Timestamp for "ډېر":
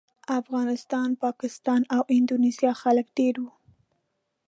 3.17-3.35